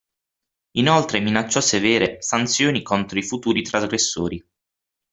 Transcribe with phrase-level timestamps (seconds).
[0.79, 4.43] Inoltre minacciò severe sanzioni contro i futuri trasgressori.